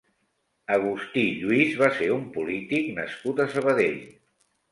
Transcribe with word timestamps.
Agustí 0.75 1.25
Lluís 1.41 1.75
va 1.83 1.91
ser 1.99 2.09
un 2.15 2.25
polític 2.37 2.89
nascut 3.01 3.45
a 3.45 3.49
Sabadell. 3.57 4.01